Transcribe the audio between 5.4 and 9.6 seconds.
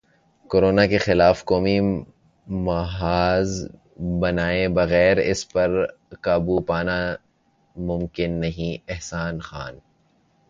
پر قابو پانا ممکن نہیں احسن